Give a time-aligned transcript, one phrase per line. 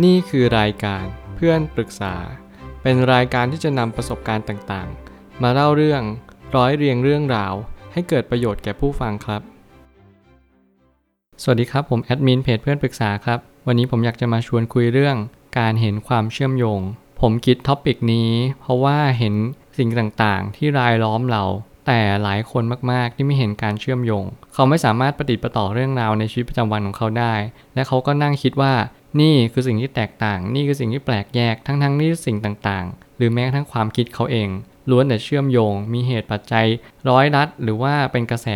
[0.00, 2.14] นี่คือรายการเพื่อนปรึกษา
[2.82, 6.02] เป็นรายการที่จะนำประสบการณ์ต่างๆ มาเล่าเรื่อง
[6.56, 7.54] ร้อยเรียงเรื่องราว
[7.92, 9.42] ให้เกิดประโยชน์แก่ผู้ฟังครับ
[11.42, 15.16] สวัสดีครับผมแอดมินเพจเพื่อนปรึกษาครับ วันนี้ผมอยากจะมาชวนคุยเรื่อง
[15.58, 16.80] การเห็นความเชื่อมโยง
[17.20, 18.30] ผมคิด topic นี้
[18.60, 19.34] เพราะว่าเห็น
[19.78, 21.44] สิ่งต่างๆ ที่รายล้อมเรา
[21.86, 22.62] แต่หลายคน
[22.92, 24.24] มากๆ ที่ไม่เห็นการเชื่อมโยง
[24.54, 27.34] เขาไม่สามารถปะติดปะต่อเรื่องราวในชีวิตประจำวันของเขาได้
[27.74, 28.72] และเขาก็นั่งคิดว่า
[29.20, 34.48] นี่คือสิ่งที่แตกต่าง นี่คือสิ่งที่แปลกแยก ทั้งๆนี่สิ่งต่างๆ หรือแม้กระทั่งความคิดเขาเอง
[34.90, 36.66] ล้วนแต่เชื่อมโยง มีเหตุปัจจัย
[37.08, 38.48] ร้อยรัด หรือว่าเป็นกระแส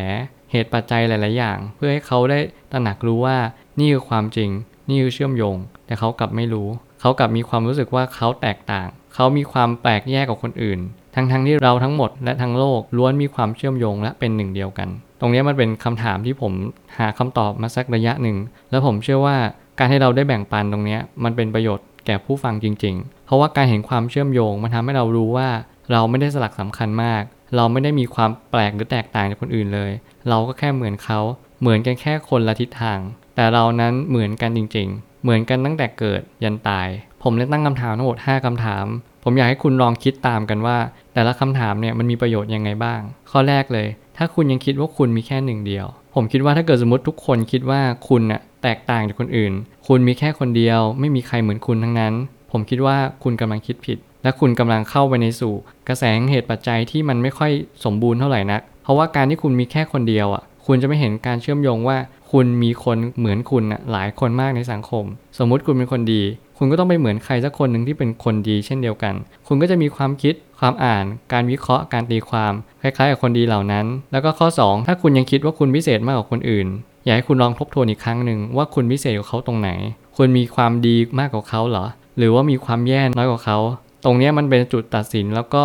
[0.51, 2.39] เหตุปัจจัยหลาย ๆ อย่าง เพื่อให้เขาได้
[2.73, 3.39] ตระหนักรู้ว่า
[3.79, 4.51] นี่คือความจริง
[4.89, 6.69] นี่คือเชื่อมโยง แต่เขากลับไม่รู้
[7.01, 10.81] เขากลับมีความรู้สึกว่าเขาแตกต่าง เขามีความแปลกแยกกับคนอื่น
[11.15, 14.89] ทั้งๆทที่เราทั้งหมดและทั้งโลกล้วนมีความเชื่อมโยงและเป็นหนึ่งเดียวกัน
[15.21, 16.53] ตรงนี้มันเป็นคำถามที่ผม
[16.99, 18.37] หาคำตอบมาสักระยะหนึ่ง
[18.71, 19.37] แล้วผมเชื่อว่า
[19.79, 25.49] การให้เราได้แบ่งปันตรงนี้มันเป็นประโยชน์แก่ผู้ฟังจริง ๆ เพราะว่าการเห็นความเชื่อมโยงมันทำให้เรารู้ว่า
[25.93, 27.23] เราไม่ได้สลักสำคัญมาก
[27.57, 29.91] เราไม่ได้มีความแปลกหรือแตกต่างจากคนอื่นเลย
[30.29, 31.21] เราก็แค่เหมือนเขา
[31.61, 32.99] เหมือนกันแค่คนละทิศทาง
[33.35, 36.89] แต่เรานั้นเหมือนกันจริง ๆ เหมือนกันตั้งแต่เกิดยันตาย
[37.23, 38.87] ผมเลยตั้งคำถามทั้งหมด 5คำถาม
[39.25, 40.79] ผมอยากให้คุณลองคิดตามกันว่า
[41.15, 45.87] แต่ละคำถามเนี่ยมันมีประโยชน์ยังไงบ้าง ข้อแรกเลย ถ้าคุณยังคิดว่าคุณมีแค่หนึ่งเดียว
[46.19, 49.53] ผมคิดว่าถ้าเกิดสมมติทุกคนคิดว่าคุณน่ะแตกต่างจากคนอื่น
[49.87, 52.15] คุณมีแค่คนเดียว ไม่มีใครเหมือนคุณทั้งนั้น
[52.53, 55.55] ผมคิดว่าคุณกำลังคิดผิด และคุณกำลังเข้าไปในสู่
[55.89, 57.53] กระแสเหตุปัจจัยที่มันไม่ค่อย
[57.85, 61.99] สมบูรณ์เท่าไหร่นัก เพราะว่าการที่คุณมีแค่คนเดียวอะ คุณจะไม่เห็นการเชื่อมโยงว่า
[62.33, 65.05] คุณมีคนเหมือนคุณอะหลายคนมากในสังคม
[65.39, 66.23] สมมุติคุณเป็นคนดี
[66.59, 69.15] คุณก็ต้องไปเหมือนใครสักคนหนึ่งที่เป็นคนดีเช่นเดียวกัน
[69.47, 72.53] คุณก็จะมีความคิด ความอ่าน การวิเคราะห์ การตีความ
[72.83, 76.67] คล้ายๆกับคนดีเหล่านั้น แล้วก็ข้อ 2 ถ้าคุณยังคิดว่าคุณพิเศษมากกว่าคนอื่น
[77.05, 79.71] อยากให้คุณลองทบทวนอีกครั้งหนึ่งว่าคุณพิเศษกว่าเขาตรงไหน
[80.17, 81.87] คุณมีความดีมากกว่าเขาเหรอ
[82.19, 83.59] หรือว่ามีความแย่น้อยกว่าเขา
[84.05, 85.65] ตรงนี้มันเป็นจุดตัดสินแล้วก็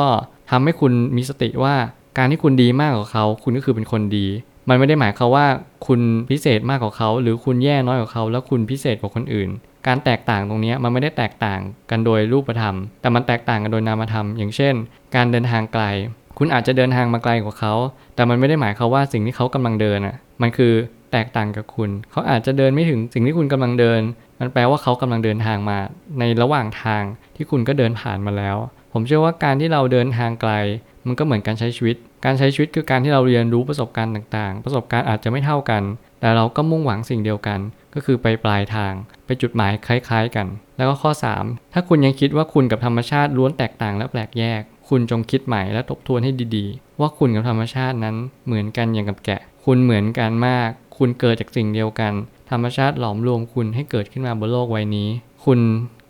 [0.51, 1.75] ทำให้คุณมีสติว่า
[2.17, 4.27] การที่คุณดีมากกว่าเขา คุณก็คือเป็นคนดี
[4.69, 5.45] มันไม่ได้หมายความว่า
[5.87, 5.99] คุณ
[6.29, 9.49] พิเศษมากกว่าเขา หรือคุณแย่น้อยกว่าเขา แล้วคุณพิเศษกว่าคนอื่น
[9.87, 11.59] การแตกต่างตรงนี้มันไม่ได้แตกต่าง
[11.89, 14.73] กันโดยรูปธรรม แต่มันแตกต่างกันโดยนามธรรม อย่างเช่น
[15.15, 15.83] การเดินทางไกล
[16.37, 17.73] คุณอาจจะเดินทางมาไกลกว่าเขา
[18.15, 20.73] แต่มันไม่ได้หมายควาว่าสิ่งที่เขากำลังเดินอะ มันคือ
[21.11, 24.01] แตกต่างกับคุณ เขาอาจจะเดินไม่ถึงสิ่งที่คุณกำลังเดิน
[24.39, 25.77] มันแปลว่าเขากำลังเดินทางมา
[26.19, 27.03] ในระหว่างทาง
[27.35, 28.57] ที่คุณก็เดินผ่านมาแล้ว
[28.93, 30.53] ผมเชื่อว่าการที่เราเดินทางไกล
[31.07, 35.83] มันก็เหมือนการใช้ชีวิต การใช้ชีวิตคือการที่เราเรียนรู้ประสบการณ์ต่างๆ ประสบการณ์อาจจะไม่เท่ากัน
[36.21, 37.59] แต่เราก็มุ่งหวังสิ่งเดียวกัน
[37.93, 38.93] ก็คือไปปลายทาง
[39.25, 41.11] ไปจุดหมายคล้ายๆกัน แล้วก็ข้อ
[41.43, 48.15] 3 ถ้าคุณยังคิดว่าคุณกับธรรมชาติล้วนแตกต่างและแปลกแยก คุณจงคิดใหม่และทบทวนให้ดีๆ ว่าคุณกับธรรมชาตินั้น
[48.45, 52.13] เหมือนกันอย่างกับแกะ คุณเหมือนกันมาก คุณเกิดจากสิ่งเดียวกัน
[52.51, 55.09] ธรรมชาติหลอมรวมคุณให้เกิดขึ้นมาบนโลกใบนี้
[55.45, 55.59] คุณ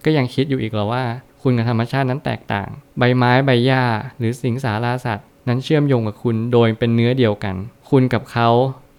[0.06, 1.04] ก็ยังคิดอยู่อีกหรอว่า
[1.42, 3.84] คุณกับธรรมชาตินั้นแตกต่าง ใบไม้ใบหญ้า
[4.18, 7.56] หรือสิงสาราสัตว์ นั้นเชื่อมโยงกับคุณโดยเป็นเนื้อเดียวกัน
[7.90, 8.50] คุณกับเขา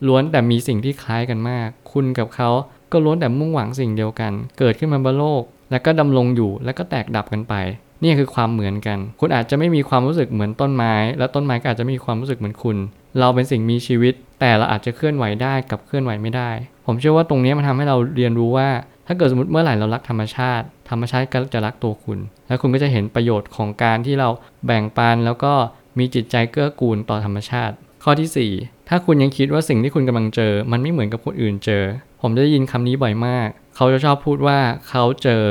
[0.06, 2.50] ล้วนแต่มีสิ่งที่คล้ายกันมาก คุณกับเขา
[2.92, 7.54] ก็ล้วนแต่มุ่งหวังสิ่งเดียวกัน เกิดขึ้นมาบนโลก แล้วก็ดำรงอยู่แล้วก็แตกดับกันไป
[8.02, 12.76] นี่คือความเหมือนกัน คุณอาจจะไม่มีความรู้สึกเหมือนต้นไม้ และต้นไม้ก็อาจจะไม่มีความรู้สึกเหมือนคุณ
[13.18, 16.50] เราเป็นสิ่งมีชีวิต แต่เราอาจจะเคลื่อนไหวได้กับเคลื่อนไหวไม่ได้
[16.86, 18.69] ผมเชื่อว่าตรงนี้มันทำให้เราเรียนรู้ว่า
[19.06, 24.28] ถ้าเกิดสมมติเมื่อไหร่เรารักธรรมชาติ ธรรมชาติก็จะรักตัวคุณ แล้วคุณก็จะเห็นประโยชน์ของการที่เรา
[24.66, 25.52] แบ่งปันแล้วก็
[25.98, 27.74] มีจิตใจเกื้อกูลต่อธรรมชาติ
[28.04, 31.84] ข้อที่ 4ถ้าคุณยังคิดว่าสิ่งที่คุณกำลังเจอ มันไม่เหมือนกับคนอื่นเจอ
[32.20, 35.43] ผมจะได้ยินคำนี้บ่อยมาก เขาจะชอบพูดว่าเขาเจอ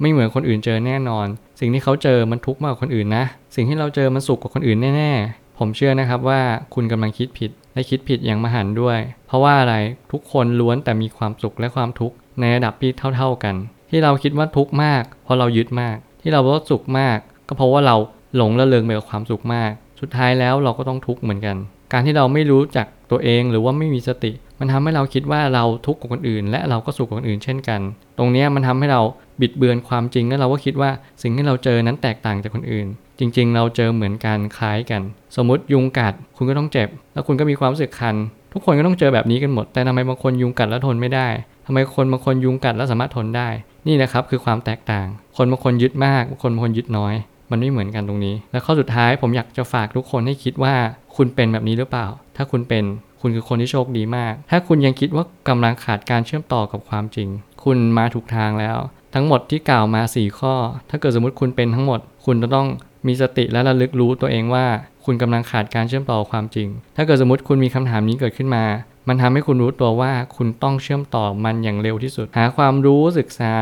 [0.00, 1.26] ไม่เหมือนคนอื่นเจอแน่นอน
[1.60, 6.40] สิ่งที่เขาเจอมันทุกข์มากกว่าคนอื่นนะ สิ่งที่เราเจอมันสุขกว่าคนอื่นแน่ๆ ผมเชื่อนะครับว่า
[6.74, 9.74] คุณกำลังคิดผิดและคิดผิดอย่างมหันต์ด้วย เพราะว่าอะไร
[10.12, 13.54] ทุกคนล้วนแต่มีความสุขและความทุกข์ในระดับที่เท่า ๆกัน
[13.90, 17.18] ที่เราคิดว่าทุกข์มาก เพราะเรายึดมาก ที่เราว่าสุขมาก
[17.48, 17.96] ก็เพราะว่าเรา
[18.36, 19.70] หลงละเลงไปกับความสุขมาก
[20.00, 21.56] สุดท้ายแล้วเราก็ต้องทุกข์เหมือนกัน
[21.92, 27.80] การที่เราไม่รู้จักตัวเองหรือว่าไม่มีสติ มันทำให้เราคิดว่าเราทุกข์กว่าคนอื่น และเราก็สุขกว่าคนอื่นเช่นกัน
[28.18, 29.00] ตรงนี้มันทำให้เรา
[29.40, 30.90] บิดเบือนความจริงและเราก็คิดว่า
[31.22, 32.86] สิ่งที่เราเจอนั้นแตกต่างจากคนอื่น
[33.18, 35.02] จริง ๆ เราเจอเหมือนกันคล้ายกัน
[35.36, 38.16] สมมติยุงกัดคุณก็ต้องเจ็บ แล้วคุณก็มีความรู้สึกคัน
[38.52, 41.28] ทุกคนก็ต้องเจอแบบนี้กันหมด แต่ทำไมบางคนยุงกัดแล้วทนไม่ได้
[41.66, 43.48] ทำไมคนบางคนยุงกัดแล้วสามารถทนได้
[43.86, 45.06] นี่นะครับคือความแตกต่าง
[45.36, 47.14] คนบางคนยึดมากบางคนบางคนยึดน้อย
[47.50, 50.74] มันไม่เหมือนกันตรงนี้ และข้อสุดท้ายผมอยากจะฝากทุกคนให้คิดว่า
[51.16, 52.06] คุณเป็นแบบนี้หรือเปล่า
[52.36, 52.84] ถ้าคุณเป็น
[53.20, 57.28] คุณคือคนที่โชคดีมาก ถ้าคุณยังคิดว่ากำลังขาดการเชื่อมต่อกับความจริง
[57.64, 58.78] คุณมาถูกทางแล้ว
[59.14, 60.54] ทั้งหมดที่กล่าวมา 4 ข้อ
[60.90, 62.68] ถ้าเกิดสมมติคุณเป็นทั้งหมด คุณจะต้อง
[63.06, 64.66] มีสติและระลึกรู้ตัวเองว่า
[65.04, 68.64] คุณกำลังขาดการเชื่อมต่อความจริง ถ้าเกิดสมมติคุณมีคำถามนี้เกิดขึ้นมา
[69.08, 73.54] มันทำให้คุณรู้ตัวว่าคุณต้องเชื่อมต่อมันอย่างเร็วที่สุด หาความรู้ศึกษา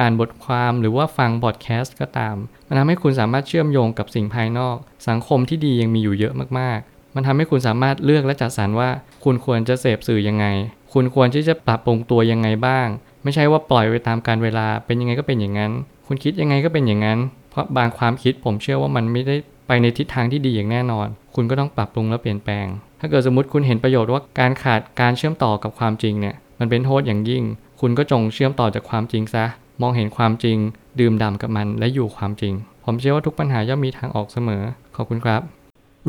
[0.00, 2.36] อ่านบทความหรือว่าฟังบอดแคสต์ก็ตาม
[2.68, 4.76] มันทำให้คุณสามารถเชื่อมโยงกับสิ่งภายนอก
[5.08, 8.90] สังคมที่ดียังมีอยู่เยอะมากๆ มันทำให้คุณสามารถเลือกและจัดสรรว่า
[9.24, 10.46] คุณควรจะเสพสื่อยังไง
[10.92, 12.86] คุณควรที่จะปรับปรุงตัวยังไงบ้าง
[13.22, 15.72] ไม่ใช่ว่าปล่อยไปตามการเวลาเป็นยังไงก็เป็นอย่างนั้น
[16.06, 17.18] คุณคิดยังไงก็เป็นอย่างนั้น
[17.50, 19.36] เพราะบางความคิดผมเชื่อว่ามันไม่ได้
[19.66, 22.66] ไปในทิศทางที่ดีอย่างแน่นอน คุณก็ต้องปรับปรุงและเปลี่ยนแปลง
[23.00, 27.42] ถ้าเกิดสมมติคุณเห็นประโยชน์ว่าการขาดการเชื่อมต่อกับความจริงเนี่ย มันเป็นโทษอย่างยิ่ง
[27.80, 29.44] คุณก็จงเชื่อมต่อจากความจริงซะ
[29.82, 30.58] มองเห็นความจริง
[31.00, 34.62] ดื่มด่ำกับมันและอยู่ความจริง ผมเชื่อว่าทุกปัญหาย่อมมีทางออกเสมอ
[34.96, 35.42] ขอบคุณครับ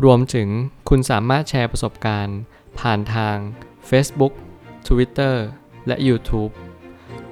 [0.04, 0.48] รวมถึง
[0.88, 2.38] คุณสามารถแชร์ประสบการณ์
[2.78, 3.36] ผ่านทาง
[3.90, 4.32] Facebook
[4.88, 5.34] Twitter
[5.86, 6.52] และ YouTube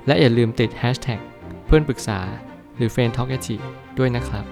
[0.07, 1.21] และอย่าลืมติด Hashtag
[1.67, 2.21] เพื่อนปรึกษา
[2.77, 3.29] หรือ f r ร e n d Talk
[3.99, 4.45] ด้วยนะครับ